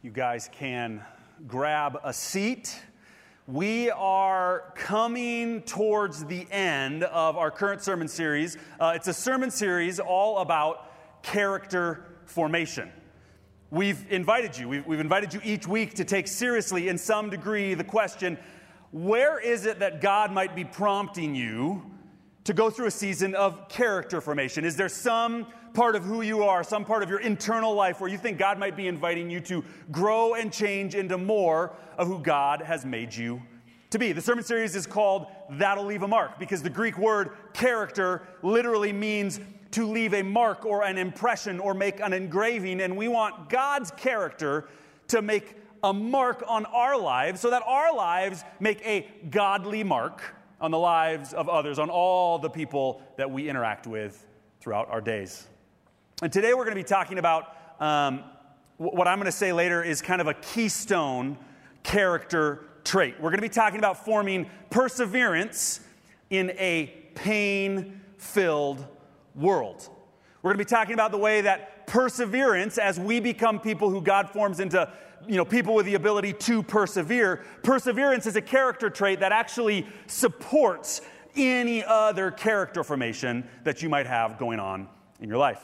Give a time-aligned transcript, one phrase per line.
[0.00, 1.04] you guys can
[1.48, 2.80] grab a seat.
[3.48, 8.56] We are coming towards the end of our current sermon series.
[8.78, 12.92] Uh, it's a sermon series all about character formation.
[13.72, 17.74] We've invited you, we've, we've invited you each week to take seriously, in some degree,
[17.74, 18.38] the question
[18.92, 21.82] where is it that God might be prompting you
[22.48, 24.64] to go through a season of character formation?
[24.64, 28.08] Is there some part of who you are, some part of your internal life where
[28.08, 32.18] you think God might be inviting you to grow and change into more of who
[32.20, 33.42] God has made you
[33.90, 34.12] to be?
[34.12, 38.94] The sermon series is called That'll Leave a Mark because the Greek word character literally
[38.94, 39.40] means
[39.72, 43.90] to leave a mark or an impression or make an engraving, and we want God's
[43.90, 44.70] character
[45.08, 50.22] to make a mark on our lives so that our lives make a godly mark
[50.60, 54.26] on the lives of others, on all the people that we interact with
[54.60, 55.46] throughout our days.
[56.22, 58.24] And today we're going to be talking about um,
[58.76, 61.38] what I'm going to say later is kind of a keystone
[61.82, 63.14] character trait.
[63.16, 65.80] We're going to be talking about forming perseverance
[66.30, 68.84] in a pain filled
[69.34, 69.88] world.
[70.42, 74.00] We're going to be talking about the way that perseverance, as we become people who
[74.00, 74.92] God forms into
[75.26, 79.86] you know, people with the ability to persevere, perseverance is a character trait that actually
[80.06, 81.00] supports
[81.36, 84.88] any other character formation that you might have going on
[85.20, 85.62] in your life.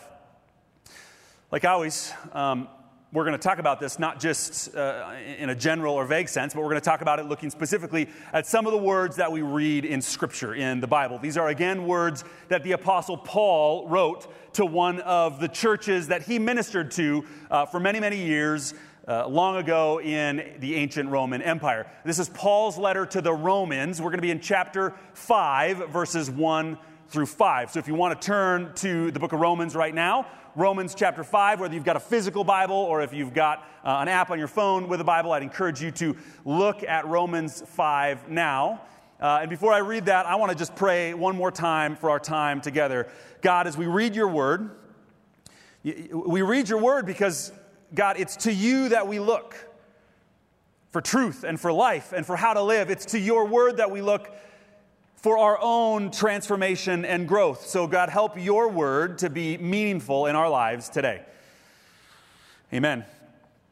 [1.50, 2.68] Like always, um,
[3.14, 6.52] we're going to talk about this not just uh, in a general or vague sense,
[6.52, 9.30] but we're going to talk about it looking specifically at some of the words that
[9.30, 11.18] we read in Scripture, in the Bible.
[11.18, 16.22] These are, again, words that the Apostle Paul wrote to one of the churches that
[16.22, 18.74] he ministered to uh, for many, many years.
[19.06, 21.86] Uh, long ago in the ancient Roman Empire.
[22.06, 24.00] This is Paul's letter to the Romans.
[24.00, 27.70] We're going to be in chapter 5, verses 1 through 5.
[27.70, 31.22] So if you want to turn to the book of Romans right now, Romans chapter
[31.22, 34.38] 5, whether you've got a physical Bible or if you've got uh, an app on
[34.38, 36.16] your phone with a Bible, I'd encourage you to
[36.46, 38.80] look at Romans 5 now.
[39.20, 42.08] Uh, and before I read that, I want to just pray one more time for
[42.08, 43.08] our time together.
[43.42, 44.70] God, as we read your word,
[45.82, 47.52] we read your word because,
[47.94, 49.56] God, it's to you that we look
[50.90, 52.90] for truth and for life and for how to live.
[52.90, 54.34] It's to your word that we look
[55.16, 57.66] for our own transformation and growth.
[57.66, 61.22] So, God, help your word to be meaningful in our lives today.
[62.72, 63.04] Amen.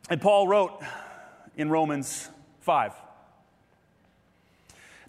[0.08, 0.82] And Paul wrote
[1.56, 2.28] in Romans
[2.60, 2.92] 5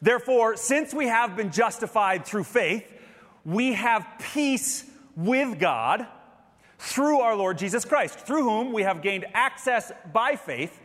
[0.02, 2.85] Therefore, since we have been justified through faith,
[3.46, 4.84] we have peace
[5.16, 6.06] with God
[6.83, 10.81] through our Lord Jesus Christ, through whom we have gained access by faith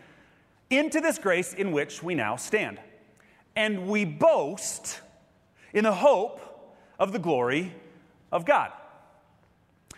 [0.70, 2.78] into this grace in which we now stand.
[3.56, 5.00] And we boast
[5.72, 6.40] in the hope
[7.00, 7.74] of the glory
[8.30, 8.70] of God.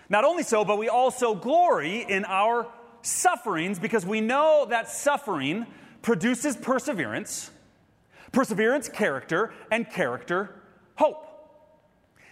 [0.08, 2.66] Not only so, but we also glory in our
[3.02, 5.66] sufferings because we know that suffering
[6.00, 7.50] produces perseverance,
[8.32, 10.62] perseverance, character, and character,
[10.96, 11.26] hope.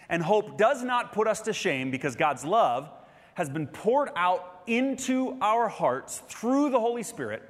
[0.09, 2.89] And hope does not put us to shame because God's love
[3.39, 7.41] has been poured out into our hearts through the Holy Spirit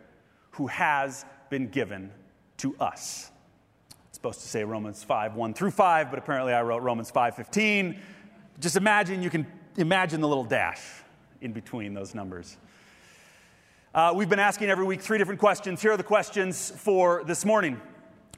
[0.52, 2.12] who has been given
[2.58, 3.32] to us
[4.08, 7.36] It's supposed to say Romans 5, 1 through 5, but apparently I wrote Romans 5,
[7.36, 8.00] 15.
[8.60, 10.80] Just imagine, you can imagine the little dash
[11.42, 12.58] in between those numbers.
[13.96, 15.82] Uh, we've been asking every week three different questions.
[15.82, 17.82] Here are the questions for this morning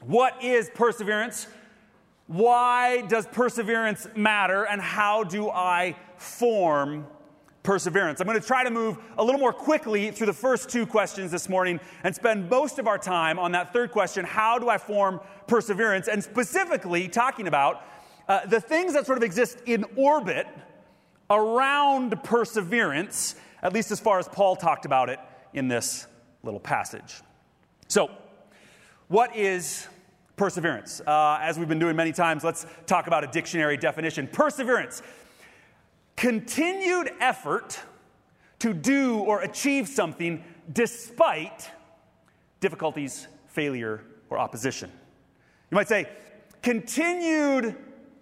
[0.00, 1.48] What is perseverance?
[2.28, 4.64] Why does perseverance matter?
[4.64, 7.06] And how do I form
[7.62, 8.20] perseverance.
[8.20, 11.30] I'm going to try to move a little more quickly through the first two questions
[11.30, 14.78] this morning and spend most of our time on that third question how do I
[14.78, 16.08] form perseverance?
[16.08, 17.84] And specifically talking about
[18.28, 20.46] uh, the things that sort of exist in orbit
[21.30, 25.20] around perseverance, at least as far as Paul talked about it
[25.54, 26.06] in this
[26.42, 27.20] little passage.
[27.88, 28.10] So,
[29.08, 29.86] what is
[30.36, 31.00] perseverance?
[31.06, 34.26] Uh, as we've been doing many times, let's talk about a dictionary definition.
[34.26, 35.02] Perseverance
[36.22, 37.80] continued effort
[38.60, 41.68] to do or achieve something despite
[42.60, 44.88] difficulties, failure, or opposition.
[45.72, 46.08] You might say,
[46.62, 47.74] continued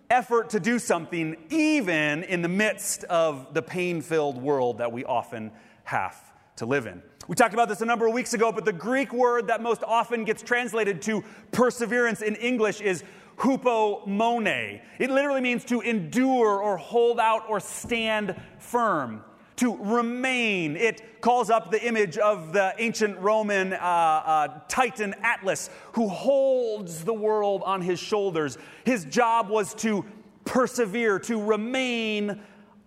[0.08, 5.04] effort to do something even in the midst of the pain filled world that we
[5.04, 5.52] often
[5.84, 6.16] have
[6.56, 7.02] to live in.
[7.28, 9.84] We talked about this a number of weeks ago, but the Greek word that most
[9.84, 13.04] often gets translated to perseverance in English is
[13.40, 14.80] hupomone.
[14.98, 19.24] It literally means to endure or hold out or stand firm,
[19.56, 20.76] to remain.
[20.76, 27.04] It calls up the image of the ancient Roman uh, uh, Titan Atlas, who holds
[27.04, 28.58] the world on his shoulders.
[28.84, 30.04] His job was to
[30.44, 32.40] persevere, to remain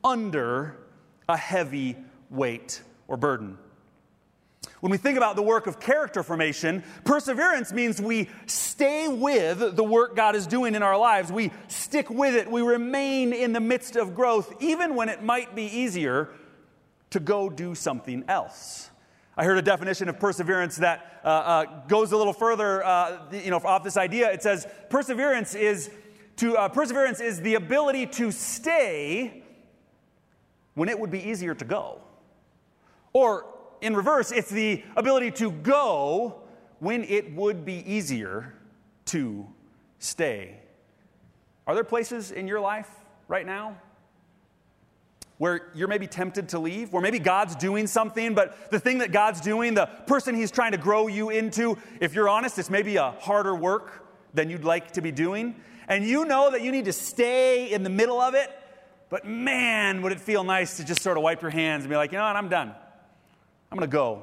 [0.04, 0.78] under
[1.28, 1.96] a heavy
[2.30, 3.58] weight or burden.
[4.84, 9.84] When we think about the work of character formation, perseverance means we stay with the
[9.84, 11.32] work God is doing in our lives.
[11.32, 12.52] We stick with it.
[12.52, 16.32] We remain in the midst of growth, even when it might be easier
[17.12, 18.90] to go do something else.
[19.38, 23.52] I heard a definition of perseverance that uh, uh, goes a little further, uh, you
[23.52, 24.34] know, off this idea.
[24.34, 25.90] It says perseverance is
[26.36, 29.44] to uh, perseverance is the ability to stay
[30.74, 32.02] when it would be easier to go,
[33.14, 33.53] or
[33.84, 36.42] in reverse, it's the ability to go
[36.80, 38.54] when it would be easier
[39.06, 39.46] to
[40.00, 40.58] stay.
[41.68, 42.90] Are there places in your life
[43.28, 43.78] right now
[45.38, 49.12] where you're maybe tempted to leave, where maybe God's doing something, but the thing that
[49.12, 52.96] God's doing, the person He's trying to grow you into, if you're honest, it's maybe
[52.96, 55.56] a harder work than you'd like to be doing.
[55.90, 58.50] And you know that you need to stay in the middle of it,
[59.10, 61.98] but man, would it feel nice to just sort of wipe your hands and be
[61.98, 62.74] like, you know what, I'm done.
[63.74, 64.22] I'm going to go.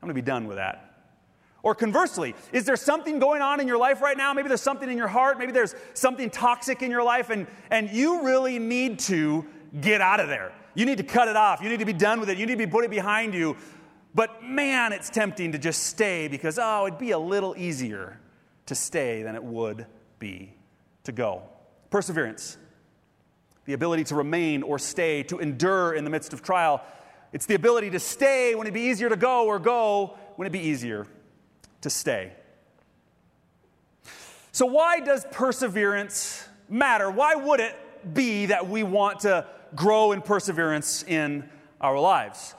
[0.00, 0.94] I'm going to be done with that.
[1.62, 4.32] Or conversely, is there something going on in your life right now?
[4.32, 5.38] Maybe there's something in your heart.
[5.38, 9.44] Maybe there's something toxic in your life, and, and you really need to
[9.82, 10.52] get out of there.
[10.74, 11.60] You need to cut it off.
[11.60, 12.38] You need to be done with it.
[12.38, 13.54] You need to be put it behind you.
[14.14, 18.18] But man, it's tempting to just stay because, oh, it'd be a little easier
[18.64, 19.84] to stay than it would
[20.18, 20.54] be
[21.04, 21.42] to go.
[21.90, 22.56] Perseverance,
[23.66, 26.82] the ability to remain or stay, to endure in the midst of trial.
[27.32, 30.52] It's the ability to stay when it'd be easier to go, or go when it'd
[30.52, 31.06] be easier
[31.82, 32.32] to stay.
[34.52, 37.10] So, why does perseverance matter?
[37.10, 37.76] Why would it
[38.14, 41.48] be that we want to grow in perseverance in
[41.80, 42.54] our lives?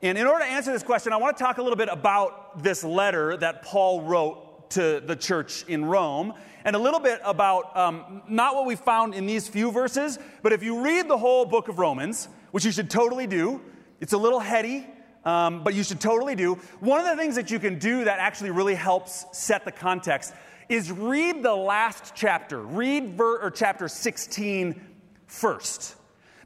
[0.00, 2.62] And in order to answer this question, I want to talk a little bit about
[2.62, 6.32] this letter that Paul wrote to the church in Rome,
[6.64, 10.52] and a little bit about um, not what we found in these few verses, but
[10.52, 13.60] if you read the whole book of Romans, which you should totally do,
[14.00, 14.86] it's a little heady,
[15.24, 16.54] um, but you should totally do.
[16.80, 20.34] One of the things that you can do that actually really helps set the context
[20.68, 22.60] is read the last chapter.
[22.60, 24.80] Read ver- or chapter 16
[25.26, 25.94] first.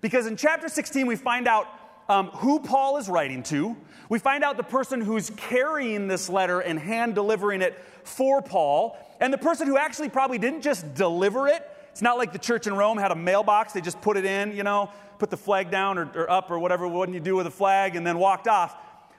[0.00, 1.66] Because in chapter 16, we find out
[2.08, 3.76] um, who Paul is writing to.
[4.08, 8.96] We find out the person who's carrying this letter and hand delivering it for Paul,
[9.20, 11.68] and the person who actually probably didn't just deliver it.
[11.90, 14.56] It's not like the church in Rome had a mailbox, they just put it in,
[14.56, 17.46] you know put the flag down or, or up or whatever, what you do with
[17.46, 18.76] a flag, and then walked off.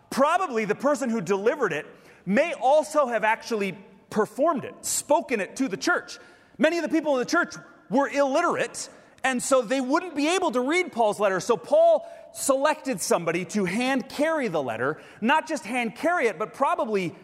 [0.10, 1.86] Probably the person who delivered it
[2.26, 3.78] may also have actually
[4.10, 6.18] performed it, spoken it to the church.
[6.58, 7.56] Many of the people in the church
[7.90, 8.90] were illiterate,
[9.24, 11.40] and so they wouldn't be able to read Paul's letter.
[11.40, 16.54] So Paul selected somebody to hand carry the letter, not just hand carry it, but
[16.54, 17.16] probably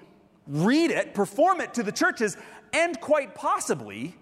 [0.48, 2.38] read it, perform it to the churches,
[2.74, 4.16] and quite possibly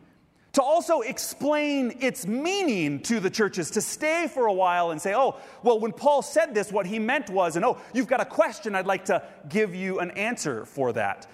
[0.53, 5.15] to also explain its meaning to the churches, to stay for a while and say,
[5.15, 8.25] oh, well, when Paul said this, what he meant was, and oh, you've got a
[8.25, 11.27] question, I'd like to give you an answer for that.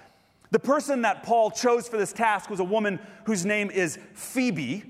[0.51, 4.83] The person that Paul chose for this task was a woman whose name is Phoebe.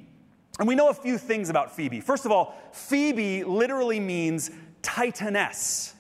[0.59, 1.99] And we know a few things about Phoebe.
[1.99, 4.51] First of all, Phoebe literally means
[4.83, 5.93] titaness.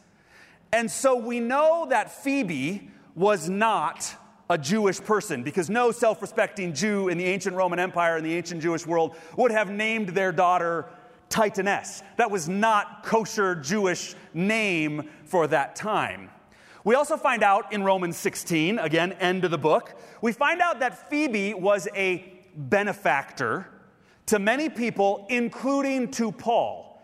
[0.71, 4.15] And so we know that Phoebe was not
[4.51, 8.35] a Jewish person because no self respecting Jew in the ancient Roman Empire in the
[8.35, 10.87] ancient Jewish world would have named their daughter
[11.29, 12.01] Titaness.
[12.17, 16.31] That was not kosher Jewish name for that time.
[16.83, 20.79] We also find out in Romans 16, again, end of the book, we find out
[20.79, 23.67] that Phoebe was a benefactor
[24.25, 26.99] to many people, including to Paul.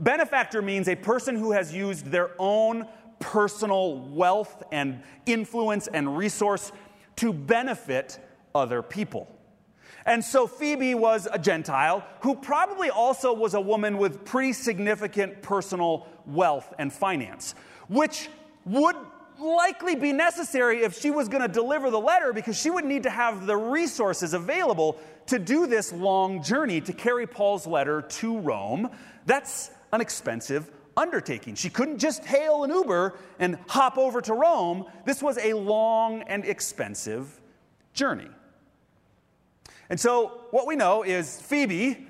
[0.00, 2.88] Benefactor means a person who has used their own
[3.20, 6.72] personal wealth and influence and resource
[7.16, 8.18] to benefit
[8.54, 9.28] other people.
[10.06, 15.42] And so Phoebe was a Gentile who probably also was a woman with pretty significant
[15.42, 17.54] personal wealth and finance,
[17.88, 18.28] which
[18.64, 18.96] would
[19.38, 23.02] likely be necessary if she was going to deliver the letter because she would need
[23.02, 28.38] to have the resources available to do this long journey to carry Paul's letter to
[28.38, 28.90] Rome.
[29.26, 31.54] That's an expensive undertaking.
[31.54, 34.84] She couldn't just hail an Uber and hop over to Rome.
[35.06, 37.40] This was a long and expensive
[37.94, 38.28] journey.
[39.88, 42.06] And so, what we know is Phoebe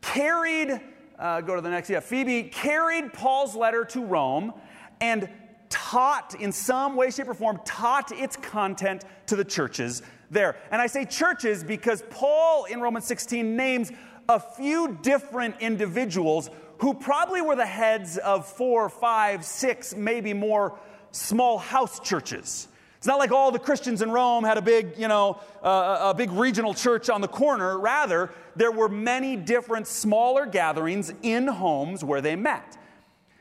[0.00, 0.80] carried,
[1.18, 4.54] uh, go to the next, yeah, Phoebe carried Paul's letter to Rome
[5.00, 5.28] and
[5.68, 10.56] taught, in some way, shape, or form, taught its content to the churches there.
[10.70, 13.90] And I say churches because Paul in Romans 16 names
[14.28, 20.78] a few different individuals who probably were the heads of four, five, six, maybe more
[21.10, 22.68] small house churches.
[22.98, 26.14] It's not like all the Christians in Rome had a big, you know, uh, a
[26.14, 27.78] big regional church on the corner.
[27.78, 32.76] Rather, there were many different smaller gatherings in homes where they met.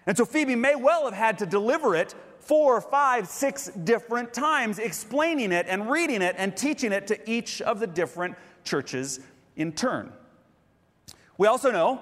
[0.06, 4.80] And so Phoebe may well have had to deliver it four, five, six different times,
[4.80, 9.20] explaining it and reading it and teaching it to each of the different churches
[9.56, 10.14] in turn.
[11.38, 12.02] We also know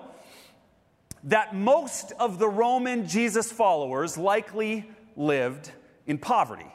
[1.26, 5.72] that most of the Roman Jesus followers likely lived
[6.06, 6.72] in poverty.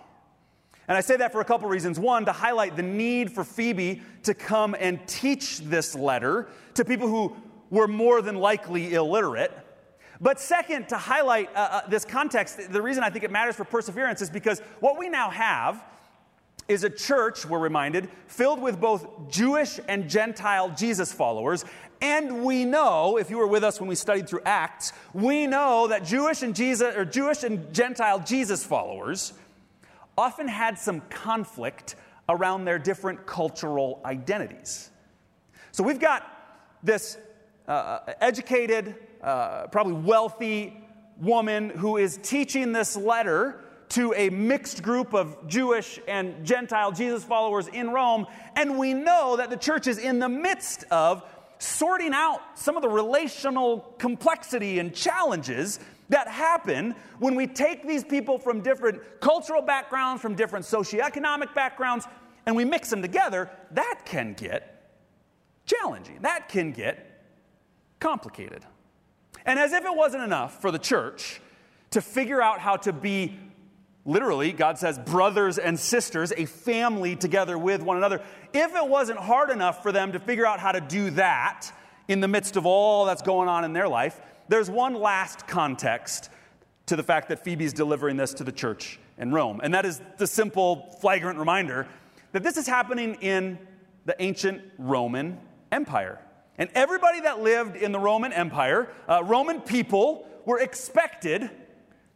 [0.89, 2.01] And I say that for a couple reasons.
[2.01, 7.07] One, to highlight the need for Phoebe to come and teach this letter to people
[7.07, 7.37] who
[7.71, 9.57] were more than likely illiterate.
[10.21, 13.65] But second, to highlight uh, uh, this context, the reason I think it matters for
[13.65, 15.85] perseverance is because what we now have
[16.67, 21.65] is a church, we're reminded, filled with both Jewish and Gentile Jesus followers.
[22.01, 25.89] And we know, if you were with us when we studied through Acts, we know
[25.89, 29.35] that Jewish and Jesus or Jewish and Gentile Jesus followers
[30.17, 31.97] often had some conflict
[32.29, 34.91] around their different cultural identities.
[35.73, 36.27] So we've got
[36.83, 37.19] this
[37.69, 40.77] uh, educated, uh, probably wealthy
[41.21, 47.25] woman who is teaching this letter to a mixed group of Jewish and Gentile Jesus
[47.25, 48.27] followers in Rome.
[48.57, 51.25] And we know that the church is in the midst of
[51.61, 58.03] sorting out some of the relational complexity and challenges that happen when we take these
[58.03, 62.07] people from different cultural backgrounds, from different socioeconomic backgrounds,
[62.47, 64.93] and we mix them together, that can get
[65.67, 66.19] challenging.
[66.23, 67.23] That can get
[68.01, 68.65] complicated.
[69.45, 71.41] And as if it wasn't enough for the church
[71.91, 73.39] to figure out how to be
[74.05, 78.23] literally, God says, brothers and sisters, a family together with one another.
[78.53, 81.71] If it wasn't hard enough for them to figure out how to do that
[82.09, 86.31] in the midst of all that's going on in their life, there's one last context
[86.87, 89.61] to the fact that Phoebe's delivering this to the church in Rome.
[89.63, 91.87] And that is the simple, flagrant reminder
[92.33, 93.59] that this is happening in
[94.07, 95.39] the ancient Roman
[95.71, 96.19] Empire.
[96.59, 101.51] And everybody that lived in the Roman Empire, uh, Roman people, were expected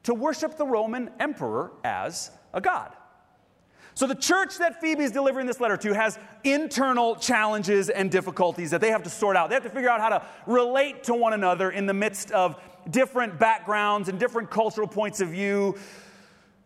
[0.04, 2.92] to worship the Roman emperor as a god.
[3.96, 8.70] So, the church that Phoebe is delivering this letter to has internal challenges and difficulties
[8.72, 9.50] that they have to sort out.
[9.50, 12.60] They have to figure out how to relate to one another in the midst of
[12.90, 15.76] different backgrounds and different cultural points of view.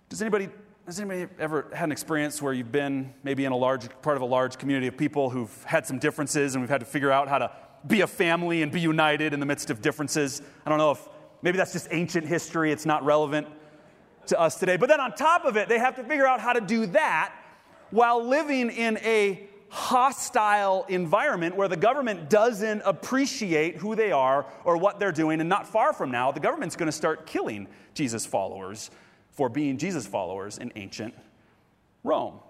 [0.09, 0.49] Does anybody,
[0.87, 4.23] has anybody ever had an experience where you've been maybe in a large part of
[4.23, 7.29] a large community of people who've had some differences and we've had to figure out
[7.29, 7.51] how to
[7.87, 10.41] be a family and be united in the midst of differences?
[10.65, 11.07] I don't know if
[11.43, 13.47] maybe that's just ancient history, it's not relevant
[14.27, 14.77] to us today.
[14.77, 17.35] But then on top of it, they have to figure out how to do that
[17.91, 24.77] while living in a hostile environment where the government doesn't appreciate who they are or
[24.77, 25.41] what they're doing.
[25.41, 28.91] And not far from now, the government's going to start killing Jesus followers
[29.33, 31.15] for being Jesus followers in ancient
[32.03, 32.41] Rome.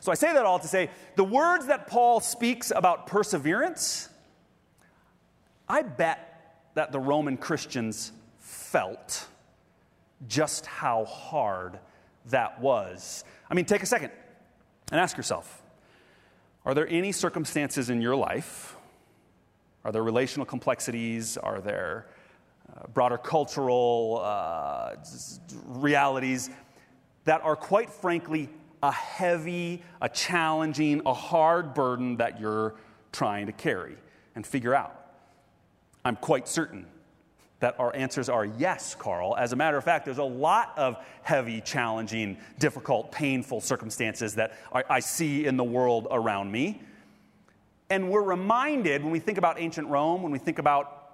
[0.00, 4.08] So I say that all to say the words that Paul speaks about perseverance,
[5.68, 6.25] I bet
[6.76, 9.26] that the Roman Christians felt
[10.28, 11.78] just how hard
[12.26, 13.24] that was.
[13.50, 14.12] I mean, take a second
[14.92, 15.62] and ask yourself
[16.64, 18.76] Are there any circumstances in your life?
[19.84, 21.38] Are there relational complexities?
[21.38, 22.08] Are there
[22.76, 24.96] uh, broader cultural uh,
[25.64, 26.50] realities
[27.24, 28.50] that are, quite frankly,
[28.82, 32.74] a heavy, a challenging, a hard burden that you're
[33.12, 33.96] trying to carry
[34.34, 35.05] and figure out?
[36.06, 36.86] I'm quite certain
[37.58, 39.34] that our answers are yes, Carl.
[39.36, 44.56] As a matter of fact, there's a lot of heavy, challenging, difficult, painful circumstances that
[44.72, 46.80] I, I, see in the world around me.
[47.90, 51.10] And we're reminded when we think about ancient Rome, when we think about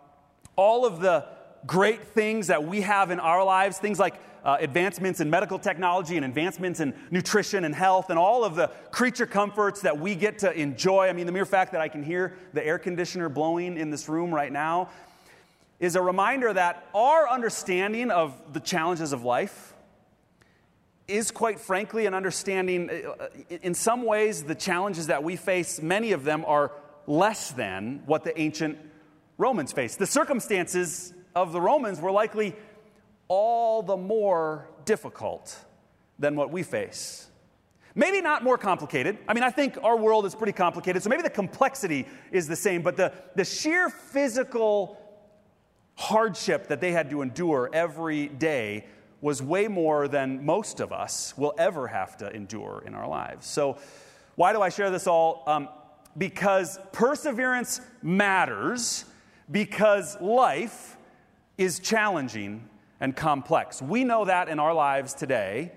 [0.56, 1.24] all of the
[1.66, 6.16] great things that we have in our lives, things like uh, advancements in medical technology
[6.16, 10.40] and advancements in nutrition and health, and all of the creature comforts that we get
[10.40, 11.08] to enjoy.
[11.08, 14.08] I mean, the mere fact that I can hear the air conditioner blowing in this
[14.08, 14.90] room right now
[15.78, 19.74] is a reminder that our understanding of the challenges of life
[21.08, 26.12] is quite frankly an understanding, uh, in some ways, the challenges that we face, many
[26.12, 26.72] of them are
[27.06, 28.78] less than what the ancient
[29.38, 29.98] Romans faced.
[29.98, 32.54] The circumstances of the Romans were likely
[33.28, 35.56] all the more difficult
[36.18, 37.28] than what we face.
[37.94, 39.18] Maybe not more complicated.
[39.28, 42.56] I mean, I think our world is pretty complicated, so maybe the complexity is the
[42.56, 44.98] same, but the, the sheer physical
[45.94, 48.86] hardship that they had to endure every day
[49.20, 53.46] was way more than most of us will ever have to endure in our lives.
[53.46, 53.78] So,
[54.34, 55.44] why do I share this all?
[55.46, 55.68] Um,
[56.16, 59.04] because perseverance matters,
[59.50, 60.96] because life
[61.58, 62.68] is challenging
[63.00, 63.82] and complex.
[63.82, 65.72] We know that in our lives today.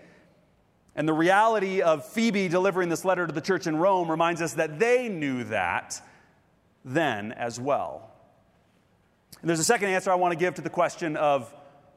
[0.95, 4.53] And the reality of Phoebe delivering this letter to the church in Rome reminds us
[4.53, 6.01] that they knew that
[6.85, 8.11] then as well.
[9.41, 11.53] And there's a second answer I want to give to the question of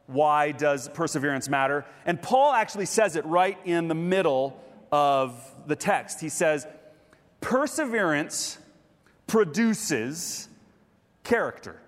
[0.06, 1.84] why does perseverance matter?
[2.06, 4.58] And Paul actually says it right in the middle
[4.90, 6.20] of the text.
[6.20, 6.66] He says,
[7.40, 8.58] Perseverance
[9.26, 10.48] produces
[11.22, 11.80] character.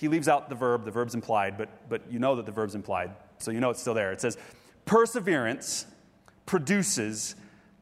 [0.00, 2.74] He leaves out the verb, the verb's implied, but, but you know that the verb's
[2.74, 4.12] implied, so you know it's still there.
[4.12, 4.38] It says,
[4.86, 5.84] Perseverance
[6.46, 7.34] produces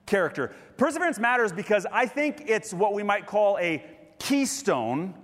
[0.05, 0.53] character.
[0.77, 3.85] Perseverance matters because I think it's what we might call a
[4.19, 5.15] keystone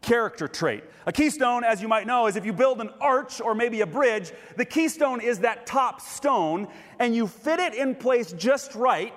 [0.00, 0.84] character trait.
[1.06, 3.86] A keystone, as you might know, is if you build an arch or maybe a
[3.86, 6.68] bridge, the keystone is that top stone,
[7.00, 9.12] and you fit it in place just right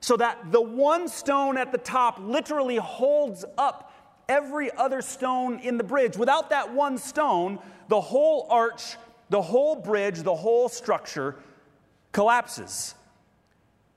[0.00, 3.90] so that the one stone at the top literally holds up
[4.28, 6.16] every other stone in the bridge.
[6.16, 8.96] Without that one stone, the whole arch,
[9.30, 11.36] the whole bridge, the whole structure
[12.12, 12.94] collapses.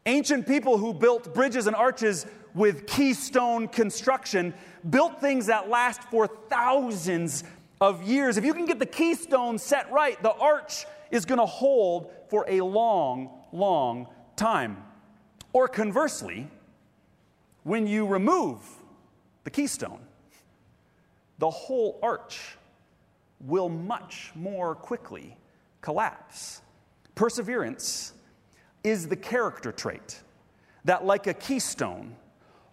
[0.06, 4.54] Ancient people who built bridges and arches with keystone construction
[4.90, 7.44] built things that last for thousands
[7.80, 8.38] of years.
[8.38, 12.46] If you can get the keystone set right, the arch is going to hold for
[12.48, 14.84] a long, long time.
[15.54, 16.48] Or conversely,
[17.64, 18.60] when you remove
[19.44, 20.00] the keystone,
[21.40, 22.58] the whole arch
[23.42, 25.38] will much more quickly
[25.82, 26.62] collapse.
[27.16, 28.14] Perseverance
[28.84, 30.22] is the character trait
[30.86, 32.16] that, like a keystone,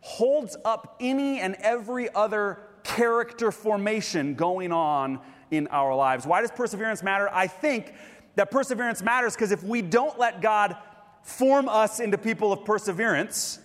[0.00, 5.18] holds up any and every other character formation going on
[5.50, 6.26] in our lives.
[6.26, 7.28] Why does perseverance matter?
[7.32, 7.94] I think
[8.36, 10.76] that perseverance matters because if we don't let God
[11.22, 13.58] form us into people of perseverance,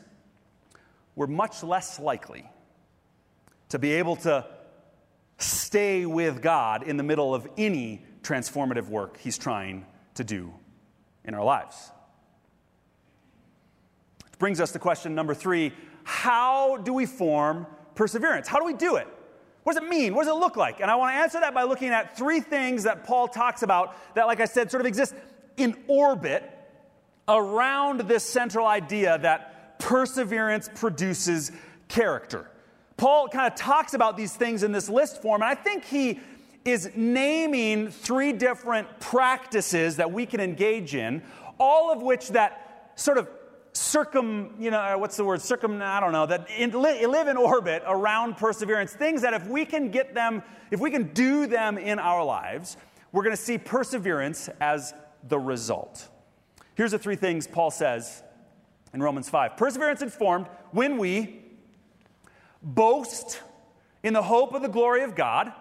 [1.16, 2.50] we're much less likely
[3.70, 4.46] to be able to
[5.40, 10.54] stay with God in the middle of any transformative work He's trying to do
[11.26, 11.92] in our lives
[14.32, 17.66] It brings us to question number three How do we form
[17.96, 18.48] perseverance?
[18.48, 19.08] How do we do it?
[19.64, 20.16] What does it mean?
[20.16, 20.80] What does it look like?
[20.80, 23.96] And I want to answer that by looking at three things that Paul talks about
[24.16, 25.14] that, like I said, sort of exist
[25.58, 26.50] in orbit
[27.28, 31.52] around this central idea that perseverance produces
[31.88, 32.50] character.
[33.00, 36.20] Paul kind of talks about these things in this list form, and I think he
[36.66, 41.24] is naming three different practices that we can engage in,
[41.58, 43.30] all of which that sort of
[43.72, 45.42] circum, you know, uh, what's the word?
[45.42, 48.92] Circum, I don't know, that in, live in orbit around perseverance.
[48.92, 52.76] Things that if we can get them, if we can do them in our lives,
[53.14, 54.94] we're going to see perseverance as
[55.30, 56.10] the result.
[56.76, 58.24] Here's the three things Paul says
[58.94, 61.40] in Romans 5 Perseverance informed when we
[62.62, 63.42] boast
[64.04, 65.52] in the hope of the glory of God,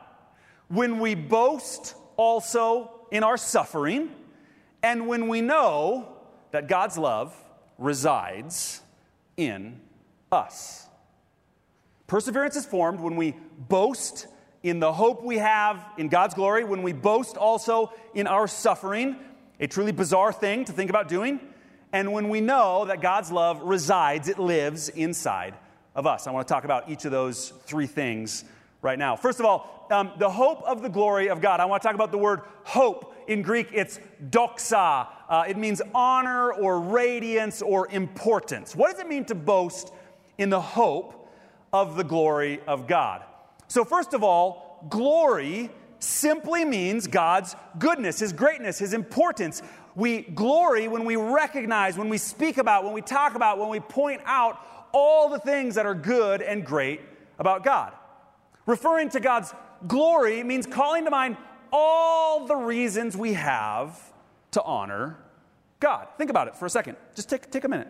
[0.68, 4.10] when we boast also in our suffering,
[4.82, 6.16] and when we know
[6.50, 7.34] that God's love
[7.78, 8.80] resides
[9.36, 9.80] in
[10.30, 10.86] us.
[12.06, 14.26] Perseverance is formed when we boast
[14.62, 19.16] in the hope we have in God's glory, when we boast also in our suffering,
[19.60, 21.40] a truly bizarre thing to think about doing,
[21.92, 25.54] and when we know that God's love resides, it lives inside
[25.98, 26.28] of us.
[26.28, 28.44] I want to talk about each of those three things
[28.82, 29.16] right now.
[29.16, 31.58] First of all, um, the hope of the glory of God.
[31.58, 33.16] I want to talk about the word hope.
[33.26, 33.98] In Greek, it's
[34.30, 35.08] doxa.
[35.28, 38.76] Uh, it means honor or radiance or importance.
[38.76, 39.92] What does it mean to boast
[40.38, 41.28] in the hope
[41.72, 43.24] of the glory of God?
[43.66, 49.62] So, first of all, glory simply means God's goodness, His greatness, His importance.
[49.96, 53.80] We glory when we recognize, when we speak about, when we talk about, when we
[53.80, 54.60] point out
[54.92, 57.00] all the things that are good and great
[57.38, 57.92] about God.
[58.66, 59.54] Referring to God's
[59.86, 61.36] glory means calling to mind
[61.72, 64.00] all the reasons we have
[64.52, 65.18] to honor
[65.80, 66.08] God.
[66.16, 66.96] Think about it for a second.
[67.14, 67.88] Just take, take a minute.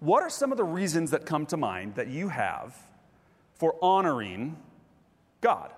[0.00, 2.76] What are some of the reasons that come to mind that you have
[3.54, 4.56] for honoring
[5.40, 5.72] God?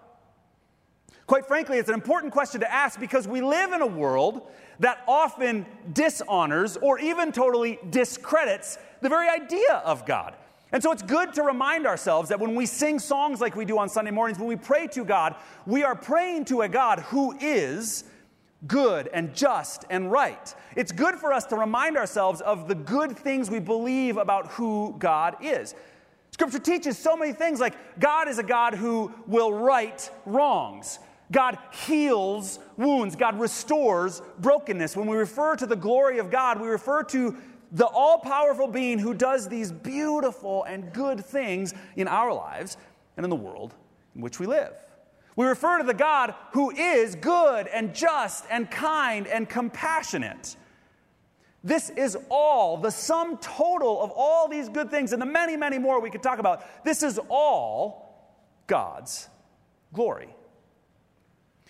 [1.26, 5.02] Quite frankly, it's an important question to ask because we live in a world that
[5.06, 10.34] often dishonors or even totally discredits the very idea of God.
[10.72, 13.78] And so it's good to remind ourselves that when we sing songs like we do
[13.78, 15.34] on Sunday mornings, when we pray to God,
[15.66, 18.04] we are praying to a God who is
[18.66, 20.54] good and just and right.
[20.76, 24.94] It's good for us to remind ourselves of the good things we believe about who
[24.98, 25.74] God is.
[26.30, 31.00] Scripture teaches so many things like God is a God who will right wrongs.
[31.32, 33.14] God heals wounds.
[33.14, 34.96] God restores brokenness.
[34.96, 37.36] When we refer to the glory of God, we refer to
[37.72, 42.76] the all powerful being who does these beautiful and good things in our lives
[43.16, 43.74] and in the world
[44.14, 44.72] in which we live.
[45.37, 50.56] We refer to the God who is good and just and kind and compassionate.
[51.62, 55.78] This is all, the sum total of all these good things and the many, many
[55.78, 56.85] more we could talk about.
[56.85, 58.35] This is all
[58.66, 59.28] God's
[59.92, 60.35] glory.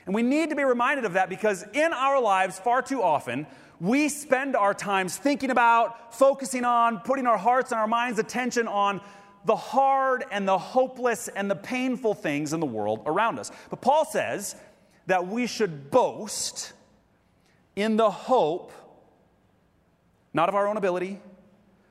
[0.07, 3.47] And we need to be reminded of that because in our lives, far too often,
[3.81, 8.69] we spend our times thinking about, focusing on, putting our hearts and our minds' attention
[8.69, 9.01] on
[9.47, 13.51] the hard and the hopeless and the painful things in the world around us.
[13.71, 14.55] But Paul says
[15.07, 16.75] that we should boast
[17.75, 18.73] in the hope,
[20.35, 21.19] not of our own ability,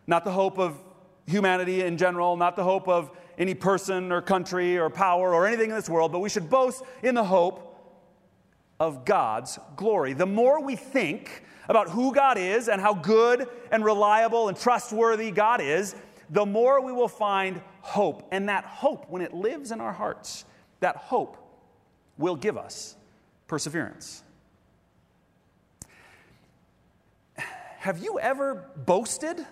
[0.05, 0.77] not the hope of
[1.25, 5.71] humanity in general, not the hope of any person or country or power or anything
[5.71, 7.65] in this world, but we should boast in the hope
[8.79, 10.13] of God's glory.
[10.13, 15.31] The more we think about who God is and how good and reliable and trustworthy
[15.31, 15.95] God is,
[16.29, 18.27] the more we will find hope.
[18.31, 20.43] And that hope, when it lives in our hearts,
[20.81, 21.37] that hope
[22.17, 22.97] will give us
[23.47, 24.23] perseverance.
[27.37, 29.45] Have you ever boasted?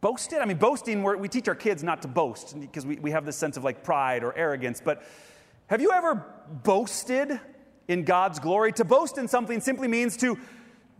[0.00, 0.38] boasted?
[0.38, 3.36] I mean, boasting, we teach our kids not to boast because we, we have this
[3.36, 4.80] sense of like pride or arrogance.
[4.84, 5.02] But
[5.68, 6.24] have you ever
[6.62, 7.40] boasted
[7.88, 8.72] in God's glory?
[8.74, 10.38] To boast in something simply means to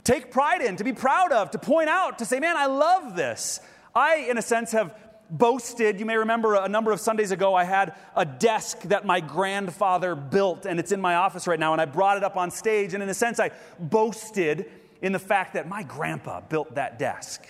[0.07, 3.17] take pride in, to be proud of, to point out, to say, man, I love
[3.17, 3.61] this.
[3.95, 4.97] I, in a sense, have
[5.29, 5.99] boasted.
[5.99, 10.15] You may remember a number of Sundays ago, I had a desk that my grandfather
[10.15, 12.95] built, and it's in my office right now, and I brought it up on stage.
[12.95, 14.71] And in a sense, I boasted
[15.03, 17.43] in the fact that my grandpa built that desk.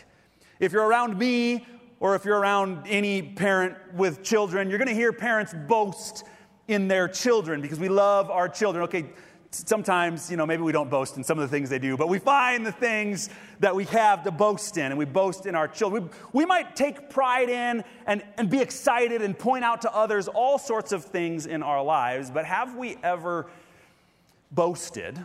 [0.59, 1.67] If you're around me
[2.01, 6.25] or if you're around any parent with children, you're going to hear parents boast
[6.69, 8.85] in their children because we love our children.
[8.85, 9.11] Okay,
[9.57, 12.09] sometimes, you know, maybe we don't boast in some of the things they do, but
[12.09, 15.69] we find the things that we have to boast in and we boast in our
[15.69, 16.05] children.
[16.33, 20.29] We, we might take pride in and, and be excited and point out to others
[20.29, 23.47] all sorts of things in our lives, but have we ever
[24.51, 25.19] boasted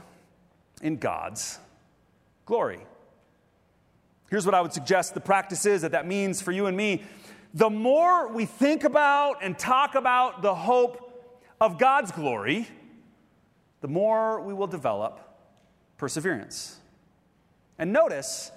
[0.82, 1.60] in God's
[2.46, 2.82] glory?
[4.30, 7.04] Here's what I would suggest the practice is that that means for you and me.
[7.54, 11.10] The more we think about and talk about the hope
[11.60, 12.68] of God's glory,
[13.82, 15.20] the more we will develop
[15.98, 16.78] perseverance.
[17.78, 18.52] And notice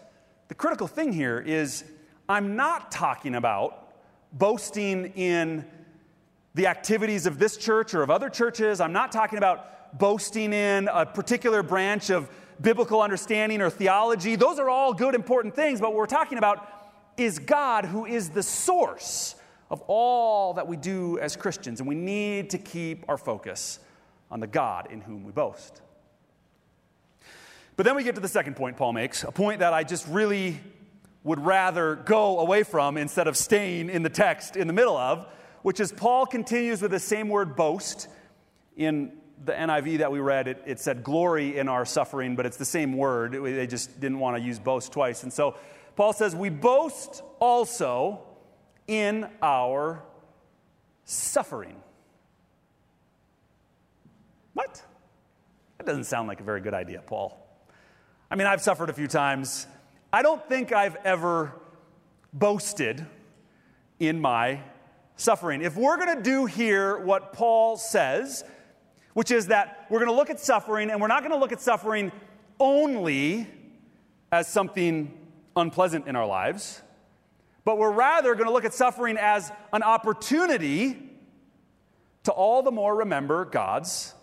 [0.48, 1.84] the critical thing here is
[2.28, 3.92] I'm not talking about
[4.32, 5.64] boasting in
[6.54, 8.80] the activities of this church or of other churches.
[8.80, 14.36] I'm not talking about boasting in a particular branch of biblical understanding or theology.
[14.36, 16.68] Those are all good, important things, but what we're talking about
[17.16, 19.34] is God who is the source
[19.70, 21.80] of all that we do as Christians.
[21.80, 23.80] And we need to keep our focus
[24.30, 25.80] on the God in whom we boast.
[27.76, 30.06] But then we get to the second point Paul makes, a point that I just
[30.08, 30.60] really
[31.24, 35.26] would rather go away from instead of staying in the text in the middle of,
[35.62, 38.08] which is Paul continues with the same word boast
[38.76, 39.12] in
[39.44, 42.64] the NIV that we read, it, it, said glory in our suffering, but it's the
[42.64, 43.32] same word.
[43.32, 45.22] They just didn't want to use boast twice.
[45.22, 45.56] And so
[45.96, 48.20] Paul says, We boast also
[48.86, 50.02] in our
[51.04, 51.76] suffering.
[54.54, 54.82] What?
[55.84, 57.38] That doesn't sound like a very good idea, Paul.
[58.30, 59.66] I mean, I've suffered a few times.
[60.14, 61.52] I don't think I've ever
[62.32, 63.04] boasted
[63.98, 64.60] in my
[65.16, 65.60] suffering.
[65.60, 68.44] If we're going to do here what Paul says,
[69.12, 71.52] which is that we're going to look at suffering and we're not going to look
[71.52, 72.12] at suffering
[72.58, 73.46] only
[74.32, 75.12] as something
[75.54, 76.80] unpleasant in our lives,
[77.66, 80.96] but we're rather going to look at suffering as an opportunity
[82.22, 84.14] to all the more remember God's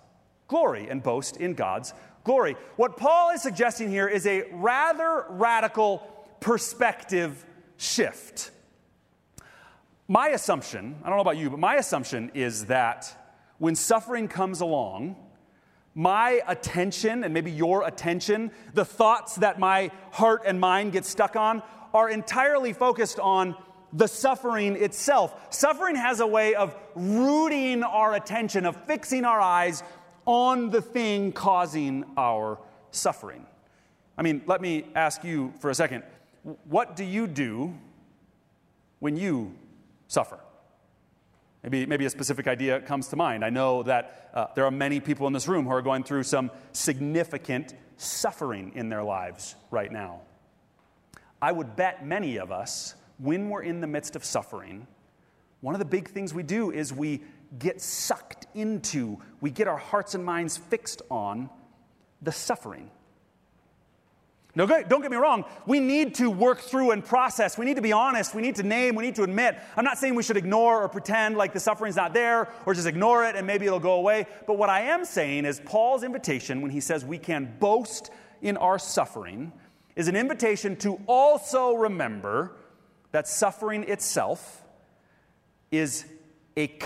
[0.51, 1.93] glory and boast in God's
[2.25, 2.57] glory.
[2.75, 5.99] What Paul is suggesting here is a rather radical
[6.41, 7.45] perspective
[7.77, 8.51] shift.
[10.09, 13.17] My assumption, I don't know about you, but my assumption is that
[13.59, 15.15] when suffering comes along,
[15.95, 21.37] my attention and maybe your attention, the thoughts that my heart and mind get stuck
[21.37, 23.55] on, are entirely focused on
[23.93, 25.33] the suffering itself.
[25.53, 29.81] Suffering has a way of rooting our attention, of fixing our eyes
[30.31, 32.57] on the thing causing our
[32.91, 33.45] suffering.
[34.17, 36.03] I mean, let me ask you for a second
[36.63, 37.73] what do you do
[38.99, 39.53] when you
[40.07, 40.39] suffer?
[41.63, 43.43] Maybe, maybe a specific idea comes to mind.
[43.43, 46.23] I know that uh, there are many people in this room who are going through
[46.23, 50.21] some significant suffering in their lives right now.
[51.41, 54.87] I would bet many of us, when we're in the midst of suffering,
[55.59, 57.21] one of the big things we do is we
[57.57, 61.49] get sucked into, we get our hearts and minds fixed on
[62.21, 62.89] the suffering.
[64.53, 67.57] Now, don't get me wrong, we need to work through and process.
[67.57, 68.35] We need to be honest.
[68.35, 68.95] We need to name.
[68.95, 69.57] We need to admit.
[69.77, 72.87] I'm not saying we should ignore or pretend like the suffering's not there or just
[72.87, 74.27] ignore it and maybe it'll go away.
[74.47, 78.11] But what I am saying is Paul's invitation when he says we can boast
[78.41, 79.53] in our suffering
[79.95, 82.57] is an invitation to also remember
[83.11, 84.63] that suffering itself
[85.71, 86.05] is
[86.57, 86.77] a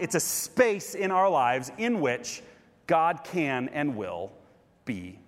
[0.00, 2.42] it's a space in our lives in which
[2.86, 4.32] God can and will
[4.84, 5.18] be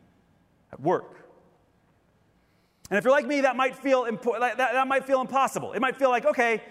[0.72, 1.16] at work.
[2.90, 5.72] And if you're like me, that might feel, impo- that, that might feel impossible.
[5.72, 6.62] It might feel like, okay,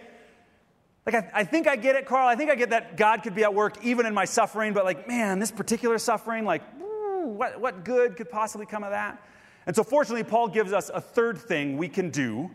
[1.05, 2.27] like I, I think I get it, Carl.
[2.27, 4.85] I think I get that God could be at work even in my suffering, but
[4.85, 6.61] like, man, this particular suffering, like,
[7.23, 9.23] what, what good could possibly come of that?
[9.65, 12.51] And so, fortunately, Paul gives us a third thing we can do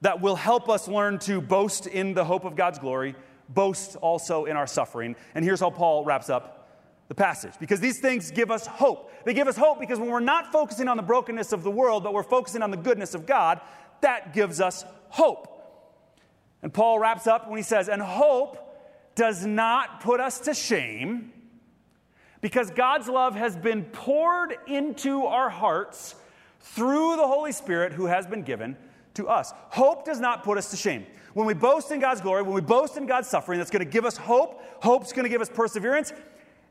[0.00, 3.14] that will help us learn to boast in the hope of God's glory,
[3.54, 5.16] boast also in our suffering.
[5.34, 6.68] And here's how Paul wraps up
[7.08, 9.12] the passage because these things give us hope.
[9.24, 12.04] They give us hope because when we're not focusing on the brokenness of the world,
[12.04, 13.60] but we're focusing on the goodness of God,
[14.00, 15.48] that gives us hope.
[16.62, 18.58] And Paul wraps up when he says, And hope
[19.14, 21.32] does not put us to shame
[22.40, 26.14] because God's love has been poured into our hearts
[26.60, 28.76] through the Holy Spirit who has been given
[29.14, 29.52] to us.
[29.70, 31.06] Hope does not put us to shame.
[31.34, 33.90] When we boast in God's glory, when we boast in God's suffering, that's going to
[33.90, 34.62] give us hope.
[34.82, 36.12] Hope's going to give us perseverance.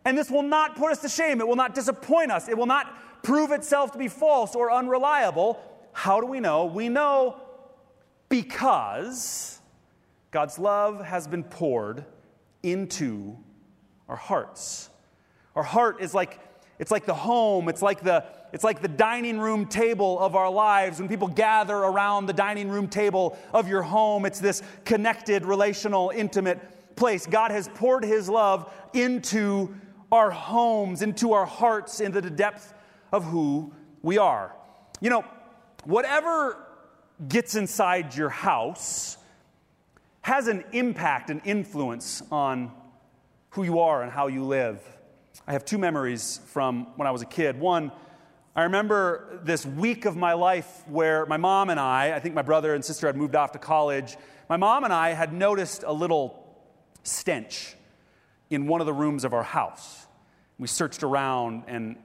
[0.05, 1.39] And this will not put us to shame.
[1.39, 2.49] It will not disappoint us.
[2.49, 5.59] It will not prove itself to be false or unreliable.
[5.93, 6.65] How do we know?
[6.65, 7.41] We know
[8.27, 9.59] because
[10.31, 12.05] God's love has been poured
[12.63, 13.37] into
[14.07, 14.89] our hearts.
[15.55, 16.39] Our heart is like
[16.79, 20.49] it's like the home, it's like the it's like the dining room table of our
[20.49, 20.99] lives.
[20.99, 26.11] When people gather around the dining room table of your home, it's this connected, relational,
[26.15, 26.59] intimate
[26.95, 27.27] place.
[27.27, 29.75] God has poured his love into
[30.11, 32.73] our homes, into our hearts, into the depth
[33.11, 34.55] of who we are.
[34.99, 35.25] You know,
[35.83, 36.57] whatever
[37.27, 39.17] gets inside your house
[40.21, 42.71] has an impact, an influence on
[43.51, 44.81] who you are and how you live.
[45.49, 47.59] I have two memories from when I was a kid.
[47.59, 47.91] One,
[48.55, 52.43] I remember this week of my life where my mom and I, I think my
[52.43, 54.15] brother and sister had moved off to college.
[54.47, 56.55] My mom and I had noticed a little
[57.01, 57.75] stench
[58.51, 60.05] in one of the rooms of our house.
[60.59, 61.95] We searched around and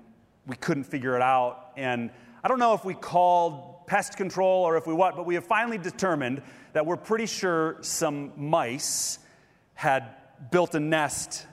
[0.46, 1.72] we couldn't figure it out.
[1.76, 2.08] And
[2.42, 5.44] I don't know if we called pest control or if we what, but we have
[5.44, 6.40] finally determined
[6.72, 9.18] that we're pretty sure some mice
[9.74, 10.14] had
[10.50, 11.46] built a nest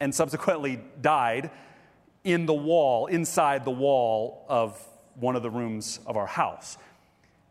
[0.00, 1.50] and subsequently died
[2.24, 4.82] in the wall, inside the wall of
[5.14, 6.78] one of the rooms of our house.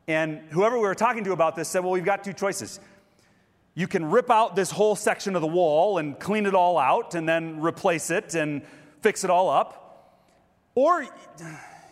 [0.08, 2.80] And whoever we were talking to about this said, Well, we've got two choices.
[3.76, 7.16] You can rip out this whole section of the wall and clean it all out
[7.16, 8.64] and then replace it and
[9.02, 10.20] fix it all up.
[10.76, 11.06] Or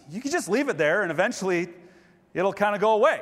[0.09, 1.69] you can just leave it there and eventually
[2.33, 3.21] it'll kind of go away.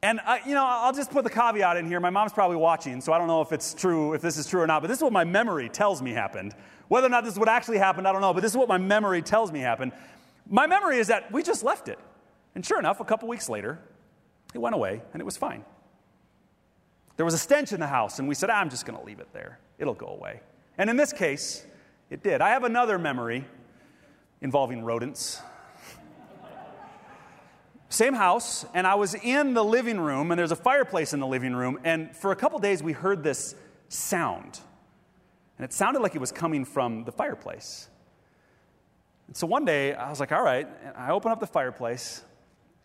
[0.00, 1.98] And, I, you know, I'll just put the caveat in here.
[1.98, 4.60] My mom's probably watching, so I don't know if it's true, if this is true
[4.60, 6.54] or not, but this is what my memory tells me happened.
[6.86, 8.68] Whether or not this is what actually happened, I don't know, but this is what
[8.68, 9.92] my memory tells me happened.
[10.48, 11.98] My memory is that we just left it.
[12.54, 13.80] And sure enough, a couple weeks later,
[14.54, 15.64] it went away and it was fine.
[17.16, 19.04] There was a stench in the house, and we said, ah, I'm just going to
[19.04, 19.58] leave it there.
[19.80, 20.40] It'll go away.
[20.78, 21.66] And in this case,
[22.10, 22.40] it did.
[22.40, 23.44] I have another memory
[24.40, 25.42] involving rodents.
[27.90, 31.26] Same house, and I was in the living room, and there's a fireplace in the
[31.26, 33.54] living room, and for a couple days we heard this
[33.88, 34.60] sound.
[35.56, 37.88] And it sounded like it was coming from the fireplace.
[39.26, 42.22] And so one day I was like, all right, and I open up the fireplace,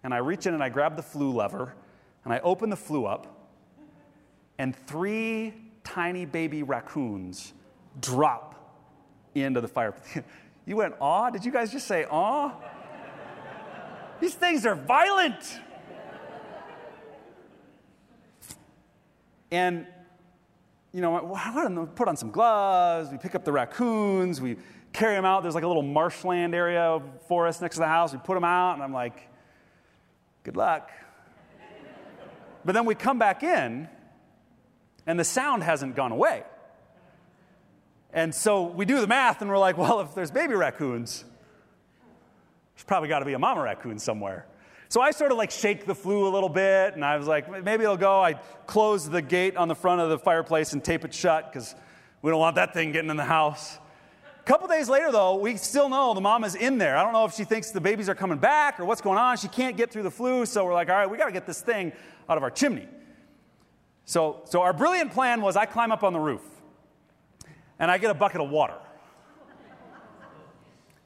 [0.03, 1.73] and I reach in and I grab the flue lever,
[2.23, 3.49] and I open the flue up,
[4.57, 7.51] and three tiny baby raccoons
[7.99, 8.53] drop
[9.35, 10.23] into the fireplace.
[10.65, 11.29] you went, aw?
[11.29, 12.53] Did you guys just say aw?
[14.23, 15.59] These things are violent.
[19.51, 19.85] And,
[20.93, 24.55] you know, I put on some gloves, we pick up the raccoons, we
[24.93, 25.43] carry them out.
[25.43, 28.13] There's like a little marshland area of forest next to the house.
[28.13, 29.27] We put them out, and I'm like,
[30.43, 30.89] good luck.
[32.63, 33.89] But then we come back in,
[35.05, 36.43] and the sound hasn't gone away.
[38.13, 41.25] And so we do the math and we're like, well, if there's baby raccoons,
[42.75, 44.45] there's probably got to be a mama raccoon somewhere.
[44.89, 47.49] So I sort of like shake the flue a little bit and I was like,
[47.63, 48.21] maybe it'll go.
[48.21, 48.33] I
[48.67, 51.73] close the gate on the front of the fireplace and tape it shut because
[52.21, 53.79] we don't want that thing getting in the house.
[54.39, 56.97] A couple days later, though, we still know the mama's in there.
[56.97, 59.37] I don't know if she thinks the babies are coming back or what's going on.
[59.37, 61.47] She can't get through the flue, so we're like, all right, we got to get
[61.47, 61.93] this thing
[62.27, 62.87] out of our chimney.
[64.05, 66.41] So, so our brilliant plan was I climb up on the roof
[67.79, 68.75] and I get a bucket of water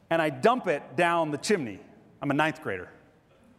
[0.09, 1.79] and I dump it down the chimney.
[2.21, 2.89] I'm a ninth grader.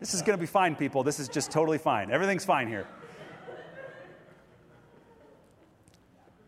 [0.01, 1.03] This is going to be fine, people.
[1.03, 2.11] This is just totally fine.
[2.11, 2.87] Everything's fine here.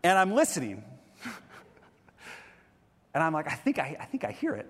[0.03, 0.83] And I'm listening.
[3.13, 4.67] and I'm like, I think I, I think I hear it.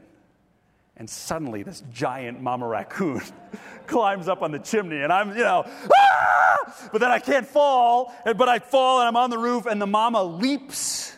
[0.97, 3.21] And suddenly, this giant mama raccoon
[3.87, 6.89] climbs up on the chimney, and I'm, you know, ah!
[6.91, 9.87] but then I can't fall, but I fall, and I'm on the roof, and the
[9.87, 11.15] mama leaps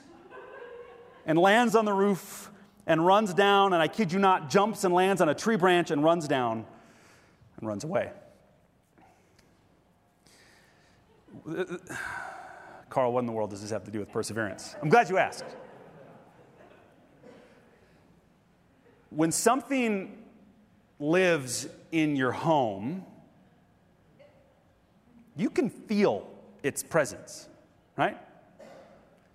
[1.25, 2.51] and lands on the roof
[2.85, 5.91] and runs down, and I kid you not, jumps and lands on a tree branch
[5.91, 6.65] and runs down
[7.57, 8.11] and runs away.
[12.89, 14.75] Carl, what in the world does this have to do with perseverance?
[14.81, 15.45] I'm glad you asked.
[19.09, 20.17] When something
[20.99, 23.05] lives in your home,
[25.35, 26.27] you can feel
[26.63, 27.47] its presence,
[27.97, 28.17] right?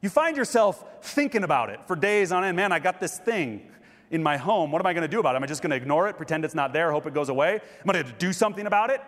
[0.01, 2.57] You find yourself thinking about it for days on end.
[2.57, 3.63] Man, I got this thing
[4.11, 4.71] in my home.
[4.71, 5.37] What am I going to do about it?
[5.37, 7.55] Am I just going to ignore it, pretend it's not there, hope it goes away?
[7.55, 9.01] Am I going to do something about it?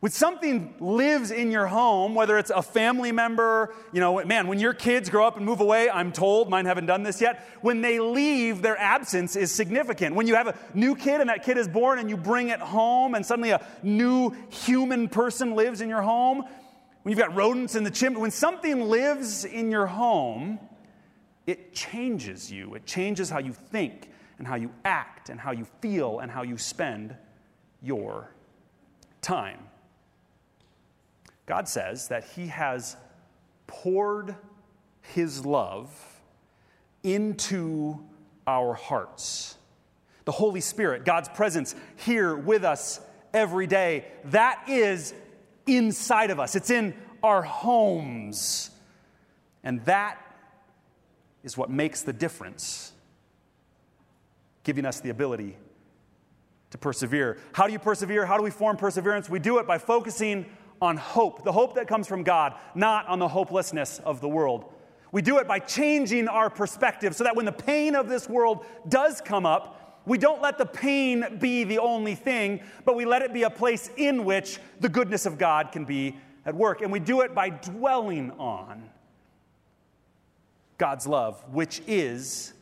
[0.00, 4.58] When something lives in your home, whether it's a family member, you know, man, when
[4.58, 7.80] your kids grow up and move away, I'm told, mine haven't done this yet, when
[7.80, 10.14] they leave, their absence is significant.
[10.14, 12.60] When you have a new kid and that kid is born and you bring it
[12.60, 16.44] home and suddenly a new human person lives in your home,
[17.06, 20.58] when you've got rodents in the chimney, when something lives in your home,
[21.46, 22.74] it changes you.
[22.74, 26.42] It changes how you think and how you act and how you feel and how
[26.42, 27.14] you spend
[27.80, 28.34] your
[29.22, 29.60] time.
[31.46, 32.96] God says that He has
[33.68, 34.34] poured
[35.14, 35.88] His love
[37.04, 38.00] into
[38.48, 39.56] our hearts.
[40.24, 43.00] The Holy Spirit, God's presence here with us
[43.32, 45.14] every day, that is
[45.66, 46.54] inside of us.
[46.54, 48.70] It's in our homes.
[49.64, 50.18] And that
[51.42, 52.92] is what makes the difference,
[54.64, 55.56] giving us the ability
[56.70, 57.38] to persevere.
[57.52, 58.26] How do you persevere?
[58.26, 59.28] How do we form perseverance?
[59.28, 60.46] We do it by focusing
[60.80, 64.72] on hope, the hope that comes from God, not on the hopelessness of the world.
[65.12, 68.66] We do it by changing our perspective so that when the pain of this world
[68.88, 73.22] does come up, we don't let the pain be the only thing, but we let
[73.22, 76.80] it be a place in which the goodness of God can be at work.
[76.80, 78.88] And we do it by dwelling on
[80.78, 82.52] God's love, which is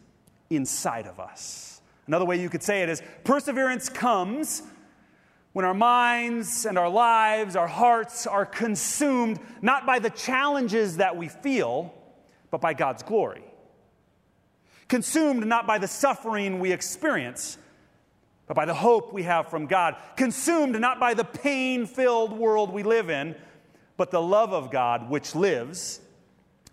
[0.48, 1.82] inside of us.
[2.06, 4.62] Another way you could say it is perseverance comes
[5.52, 11.16] when our minds and our lives, our hearts are consumed not by the challenges that
[11.16, 11.94] we feel,
[12.50, 13.44] but by God's glory.
[14.88, 17.58] Consumed not by the suffering we experience,
[18.46, 19.96] but by the hope we have from God.
[20.16, 23.34] Consumed not by the pain filled world we live in,
[23.96, 26.00] but the love of God which lives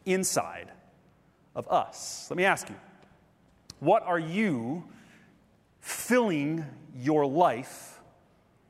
[0.06, 0.72] inside
[1.56, 2.28] of us.
[2.30, 2.76] Let me ask you
[3.80, 4.84] what are you
[5.80, 8.01] filling your life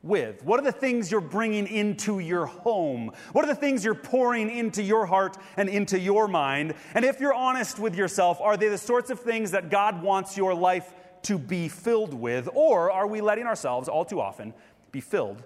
[0.03, 0.43] with?
[0.43, 3.11] What are the things you're bringing into your home?
[3.33, 6.73] What are the things you're pouring into your heart and into your mind?
[6.95, 10.35] And if you're honest with yourself, are they the sorts of things that God wants
[10.35, 12.49] your life to be filled with?
[12.53, 14.53] Or are we letting ourselves, all too often,
[14.91, 15.43] be filled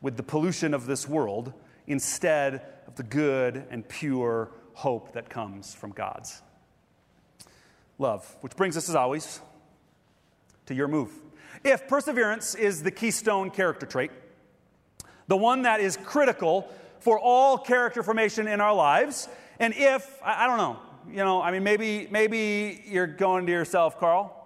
[0.00, 1.52] with the pollution of this world
[1.86, 6.42] instead of the good and pure hope that comes from God's
[7.98, 8.36] love?
[8.40, 9.40] Which brings us, as always,
[10.66, 11.12] to your move.
[11.62, 14.10] If perseverance is the keystone character trait,
[15.28, 16.68] the one that is critical
[17.00, 21.42] for all character formation in our lives, and if, I, I don't know, you know,
[21.42, 24.36] I mean, maybe, maybe you're going to yourself, Carl,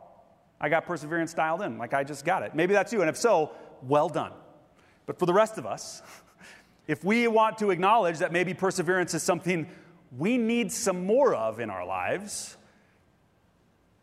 [0.60, 2.54] I got perseverance dialed in, like I just got it.
[2.54, 4.32] Maybe that's you, and if so, well done.
[5.06, 6.02] But for the rest of us,
[6.86, 9.68] if we want to acknowledge that maybe perseverance is something
[10.16, 12.56] we need some more of in our lives,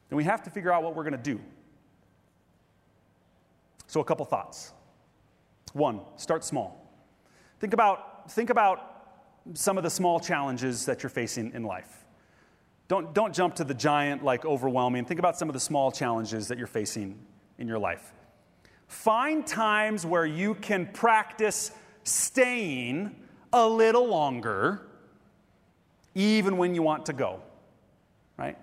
[0.09, 1.39] then we have to figure out what we're going to do.
[3.91, 4.71] So, a couple thoughts.
[5.73, 6.89] One, start small.
[7.59, 9.19] Think about, think about
[9.53, 12.05] some of the small challenges that you're facing in life.
[12.87, 15.03] Don't, don't jump to the giant, like overwhelming.
[15.03, 17.19] Think about some of the small challenges that you're facing
[17.57, 18.13] in your life.
[18.87, 21.73] Find times where you can practice
[22.05, 23.13] staying
[23.51, 24.83] a little longer,
[26.15, 27.41] even when you want to go,
[28.37, 28.57] right?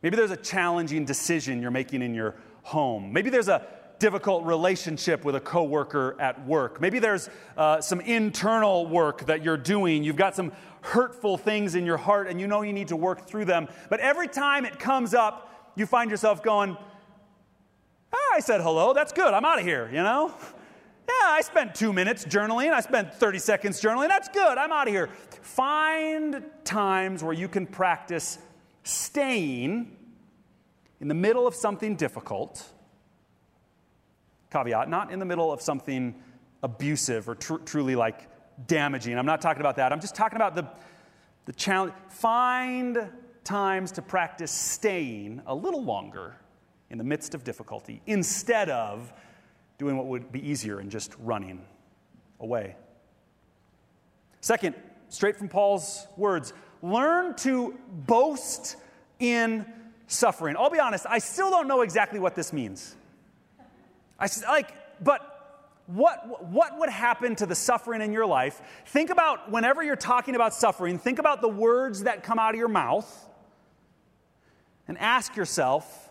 [0.00, 3.12] Maybe there's a challenging decision you're making in your home.
[3.12, 3.66] Maybe there's a
[4.00, 6.80] difficult relationship with a coworker at work.
[6.80, 10.02] Maybe there's uh, some internal work that you're doing.
[10.02, 13.28] You've got some hurtful things in your heart and you know you need to work
[13.28, 13.68] through them.
[13.88, 16.76] But every time it comes up, you find yourself going,
[18.12, 18.92] ah, I said hello.
[18.92, 19.32] That's good.
[19.32, 20.34] I'm out of here, you know?
[21.08, 22.72] Yeah, I spent two minutes journaling.
[22.72, 24.06] I spent 30 seconds journaling.
[24.06, 24.56] That's good.
[24.58, 25.08] I'm out of here.
[25.42, 28.38] Find times where you can practice
[28.84, 29.96] staying
[31.00, 32.64] in the middle of something difficult
[34.50, 36.14] caveat, not in the middle of something
[36.62, 38.28] abusive or tr- truly like
[38.66, 39.16] damaging.
[39.18, 39.92] I'm not talking about that.
[39.92, 40.68] I'm just talking about the,
[41.46, 41.94] the challenge.
[42.08, 43.10] Find
[43.44, 46.36] times to practice staying a little longer
[46.90, 49.12] in the midst of difficulty instead of
[49.78, 51.64] doing what would be easier and just running
[52.40, 52.76] away.
[54.40, 54.74] Second,
[55.08, 58.76] straight from Paul's words, learn to boast
[59.18, 59.64] in
[60.06, 60.56] suffering.
[60.58, 62.96] I'll be honest, I still don't know exactly what this means.
[64.20, 65.26] I said, like, but
[65.86, 68.60] what, what would happen to the suffering in your life?
[68.86, 72.58] Think about whenever you're talking about suffering, think about the words that come out of
[72.58, 73.28] your mouth
[74.86, 76.10] and ask yourself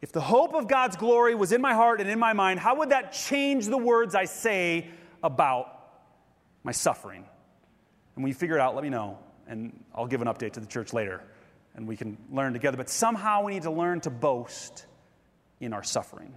[0.00, 2.76] if the hope of God's glory was in my heart and in my mind, how
[2.76, 4.88] would that change the words I say
[5.22, 5.66] about
[6.62, 7.24] my suffering?
[8.14, 9.18] And when you figure it out, let me know,
[9.48, 11.22] and I'll give an update to the church later,
[11.74, 12.76] and we can learn together.
[12.76, 14.86] But somehow we need to learn to boast
[15.60, 16.32] in our suffering.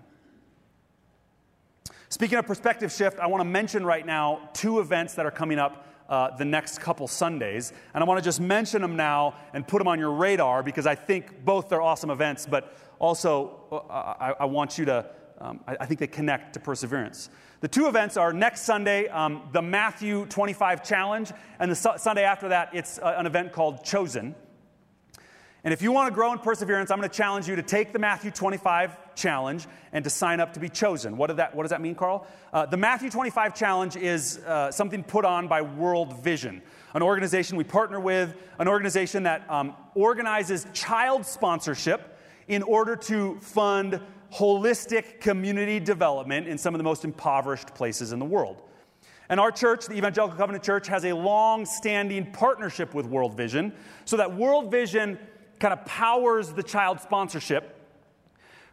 [2.11, 5.57] Speaking of perspective shift, I want to mention right now two events that are coming
[5.57, 7.71] up uh, the next couple Sundays.
[7.93, 10.85] And I want to just mention them now and put them on your radar because
[10.85, 13.75] I think both they're awesome events, but also uh,
[14.19, 15.09] I, I, want you to,
[15.39, 17.29] um, I, I, think they connect to perseverance.
[17.61, 22.25] The two events are next Sunday, um, the Matthew 25 Challenge, and the su- Sunday
[22.25, 24.35] after that, it's uh, an event called Chosen.
[25.63, 27.93] And if you want to grow in perseverance, I'm going to challenge you to take
[27.93, 31.17] the Matthew 25 challenge and to sign up to be chosen.
[31.17, 32.25] What, that, what does that mean, Carl?
[32.51, 36.63] Uh, the Matthew 25 challenge is uh, something put on by World Vision,
[36.95, 43.37] an organization we partner with, an organization that um, organizes child sponsorship in order to
[43.39, 44.01] fund
[44.33, 48.63] holistic community development in some of the most impoverished places in the world.
[49.29, 53.73] And our church, the Evangelical Covenant Church, has a long standing partnership with World Vision
[54.05, 55.19] so that World Vision
[55.61, 57.77] kind of powers the child sponsorship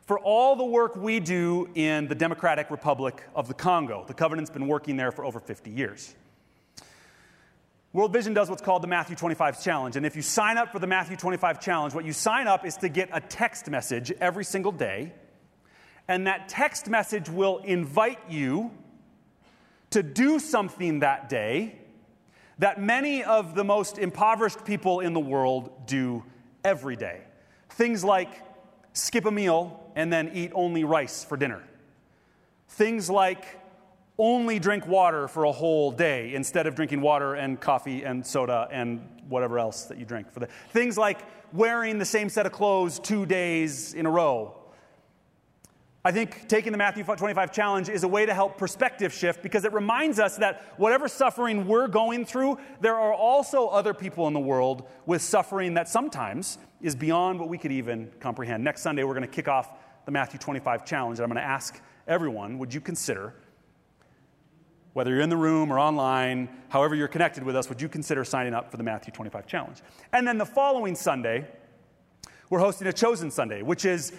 [0.07, 4.05] for all the work we do in the Democratic Republic of the Congo.
[4.07, 6.15] The covenant's been working there for over 50 years.
[7.93, 9.97] World Vision does what's called the Matthew 25 Challenge.
[9.97, 12.79] And if you sign up for the Matthew 25 Challenge, what you sign up is
[12.79, 15.13] to get a text message every single day.
[16.09, 18.71] And that text message will invite you
[19.91, 21.81] to do something that day
[22.59, 26.25] that many of the most impoverished people in the world do
[26.69, 27.23] every day.
[27.71, 28.43] Things like
[28.93, 31.63] skip a meal and then eat only rice for dinner.
[32.69, 33.59] Things like
[34.19, 38.69] only drink water for a whole day instead of drinking water and coffee and soda
[38.71, 41.21] and whatever else that you drink for the things like
[41.53, 44.58] wearing the same set of clothes two days in a row
[46.05, 49.65] I think taking the Matthew 25 challenge is a way to help perspective shift because
[49.65, 54.33] it reminds us that whatever suffering we're going through, there are also other people in
[54.33, 58.63] the world with suffering that sometimes is beyond what we could even comprehend.
[58.63, 59.73] Next Sunday, we're going to kick off
[60.05, 63.35] the Matthew 25 challenge, and I'm going to ask everyone would you consider,
[64.93, 68.25] whether you're in the room or online, however you're connected with us, would you consider
[68.25, 69.83] signing up for the Matthew 25 challenge?
[70.13, 71.47] And then the following Sunday,
[72.51, 74.13] we're hosting a Chosen Sunday, which is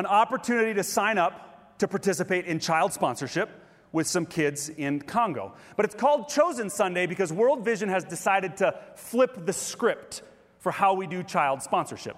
[0.00, 3.50] an opportunity to sign up to participate in child sponsorship
[3.92, 5.54] with some kids in Congo.
[5.76, 10.22] But it's called Chosen Sunday because World Vision has decided to flip the script
[10.58, 12.16] for how we do child sponsorship.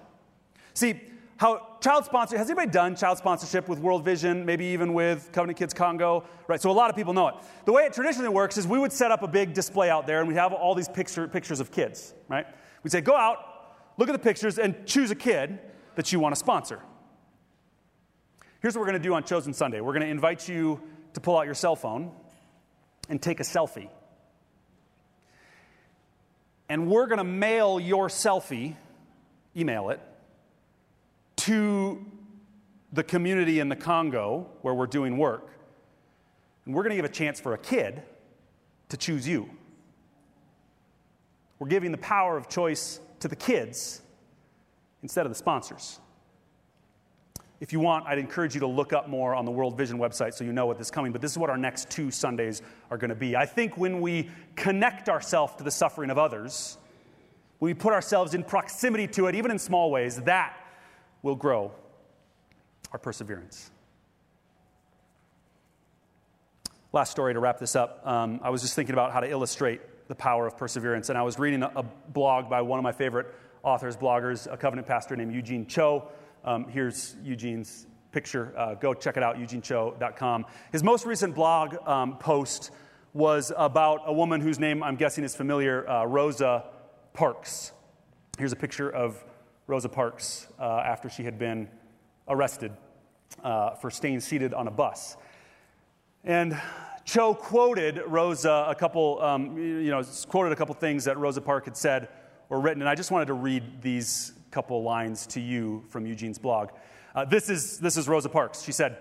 [0.73, 1.01] See,
[1.37, 5.57] how child sponsor has anybody done child sponsorship with World Vision, maybe even with Covenant
[5.57, 6.23] Kids Congo?
[6.47, 7.35] Right, so a lot of people know it.
[7.65, 10.19] The way it traditionally works is we would set up a big display out there
[10.19, 12.45] and we'd have all these picture, pictures of kids, right?
[12.83, 13.39] We'd say, go out,
[13.97, 15.59] look at the pictures, and choose a kid
[15.95, 16.79] that you want to sponsor.
[18.63, 20.81] Here's what we're going to do on Chosen Sunday we're going to invite you
[21.15, 22.11] to pull out your cell phone
[23.09, 23.89] and take a selfie.
[26.69, 28.77] And we're going to mail your selfie,
[29.53, 29.99] email it,
[31.35, 32.05] to
[32.93, 35.49] the community in the Congo where we're doing work.
[36.65, 38.01] And we're going to give a chance for a kid
[38.87, 39.49] to choose you.
[41.59, 44.01] We're giving the power of choice to the kids
[45.01, 45.99] instead of the sponsors.
[47.63, 50.33] If you want, I'd encourage you to look up more on the World Vision website
[50.33, 51.13] so you know what is coming.
[51.13, 52.61] But this is what our next two Sundays
[52.91, 53.37] are going to be.
[53.37, 56.77] I think when we connect ourselves to the suffering of others,
[57.59, 60.57] when we put ourselves in proximity to it, even in small ways, that
[61.21, 61.71] will grow
[62.91, 63.71] our perseverance.
[66.91, 68.05] Last story to wrap this up.
[68.05, 71.21] Um, I was just thinking about how to illustrate the power of perseverance, and I
[71.21, 73.33] was reading a, a blog by one of my favorite
[73.63, 76.09] authors, bloggers, a covenant pastor named Eugene Cho.
[76.43, 78.53] Um, here's Eugene's picture.
[78.57, 80.45] Uh, go check it out, eugenecho.com.
[80.71, 82.71] His most recent blog um, post
[83.13, 86.65] was about a woman whose name I'm guessing is familiar, uh, Rosa
[87.13, 87.71] Parks.
[88.37, 89.23] Here's a picture of
[89.67, 91.69] Rosa Parks uh, after she had been
[92.27, 92.71] arrested
[93.43, 95.15] uh, for staying seated on a bus.
[96.23, 96.59] And
[97.05, 101.65] Cho quoted Rosa a couple, um, you know, quoted a couple things that Rosa Parks
[101.65, 102.09] had said
[102.49, 106.37] or written, and I just wanted to read these couple lines to you from Eugene's
[106.37, 106.69] blog.
[107.15, 108.61] Uh, this, is, this is Rosa Parks.
[108.61, 108.97] She said,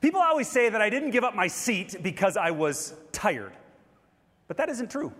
[0.00, 3.52] People always say that I didn't give up my seat because I was tired,
[4.48, 5.12] but that isn't true.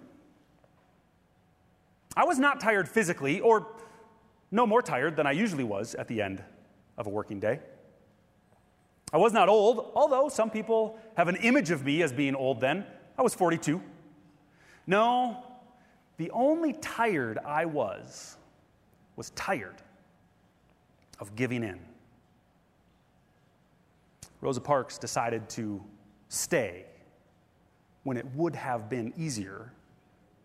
[2.17, 3.69] I was not tired physically or
[4.51, 6.43] no more tired than I usually was at the end
[6.99, 7.61] of a working day.
[9.13, 12.61] I was not old, although some people have an image of me as being old
[12.61, 12.85] then.
[13.17, 13.81] I was 42.
[14.87, 15.46] No,
[16.17, 18.37] the only tired I was
[19.17, 19.77] was tired
[21.21, 21.79] of giving in.
[24.41, 25.83] Rosa Parks decided to
[26.29, 26.85] stay
[28.05, 29.73] when it would have been easier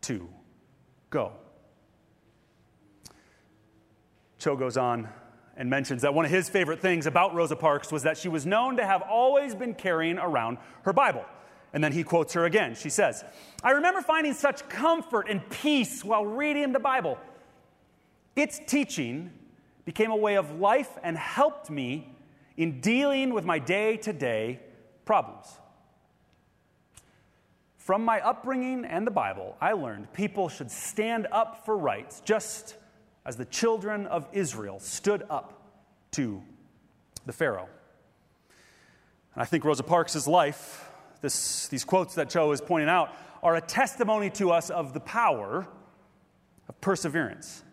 [0.01, 0.27] to
[1.09, 1.33] go.
[4.39, 5.07] Cho goes on
[5.57, 8.45] and mentions that one of his favorite things about Rosa Parks was that she was
[8.45, 11.25] known to have always been carrying around her Bible.
[11.73, 12.75] And then he quotes her again.
[12.75, 13.23] She says,
[13.63, 17.17] I remember finding such comfort and peace while reading the Bible.
[18.35, 19.31] Its teaching
[19.85, 22.13] became a way of life and helped me
[22.57, 24.59] in dealing with my day to day
[25.05, 25.47] problems.
[27.77, 32.75] From my upbringing and the Bible, I learned people should stand up for rights just
[33.25, 35.71] as the children of Israel stood up
[36.11, 36.43] to
[37.25, 37.67] the Pharaoh.
[39.33, 40.90] And I think Rosa Parks' life,
[41.21, 43.13] this, these quotes that Cho is pointing out,
[43.43, 45.67] are a testimony to us of the power
[46.67, 47.63] of perseverance.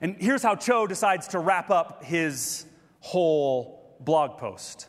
[0.00, 2.66] And here's how Cho decides to wrap up his
[3.00, 4.88] whole blog post.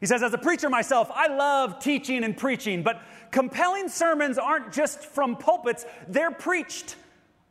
[0.00, 4.72] He says, As a preacher myself, I love teaching and preaching, but compelling sermons aren't
[4.72, 6.96] just from pulpits, they're preached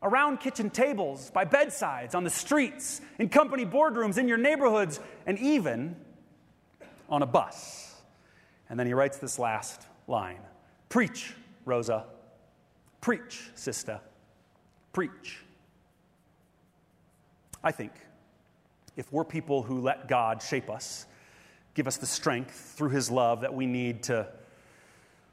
[0.01, 5.37] around kitchen tables, by bedsides, on the streets, in company boardrooms, in your neighborhoods, and
[5.39, 5.95] even
[7.09, 7.88] on a bus.
[8.69, 10.39] And then he writes this last line
[10.89, 11.33] Preach,
[11.65, 12.05] Rosa.
[13.01, 13.99] Preach, sister.
[14.91, 15.39] Preach.
[17.63, 17.91] I think
[18.95, 21.05] if we're people who let God shape us,
[21.73, 24.27] give us the strength through his love that we need to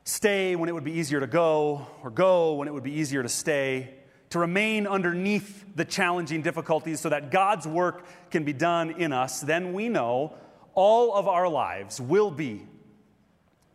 [0.05, 3.23] stay when it would be easier to go, or go when it would be easier
[3.23, 3.95] to stay,
[4.31, 9.41] to remain underneath the challenging difficulties so that God's work can be done in us,
[9.41, 10.35] then we know
[10.75, 12.67] all of our lives will be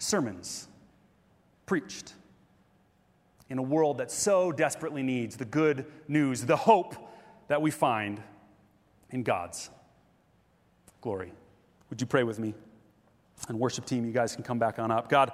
[0.01, 0.67] sermons
[1.65, 2.13] preached
[3.49, 6.95] in a world that so desperately needs the good news, the hope
[7.47, 8.21] that we find
[9.09, 9.69] in God's
[11.01, 11.31] glory.
[11.89, 12.53] Would you pray with me?
[13.47, 15.09] And worship team, you guys can come back on up.
[15.09, 15.33] God,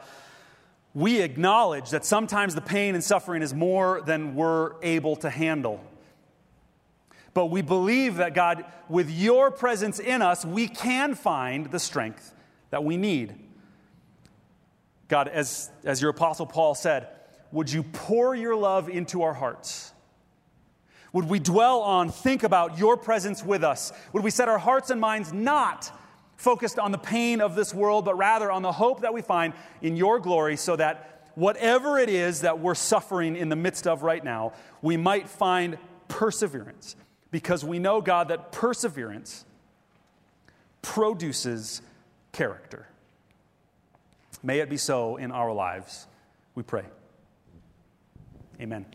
[0.93, 5.83] we acknowledge that sometimes the pain and suffering is more than we're able to handle.
[7.33, 12.33] But we believe that, God, with your presence in us, we can find the strength
[12.71, 13.35] that we need.
[15.07, 17.07] God, as, as your apostle Paul said,
[17.51, 19.93] would you pour your love into our hearts?
[21.13, 23.93] Would we dwell on, think about your presence with us?
[24.13, 25.91] Would we set our hearts and minds not
[26.35, 29.53] focused on the pain of this world, but rather on the hope that we find
[29.81, 34.03] in your glory, so that whatever it is that we're suffering in the midst of
[34.03, 35.77] right now, we might find
[36.07, 36.95] perseverance.
[37.31, 39.45] Because we know, God, that perseverance
[40.81, 41.81] produces
[42.31, 42.87] character.
[44.43, 46.07] May it be so in our lives,
[46.55, 46.85] we pray.
[48.59, 48.85] Amen.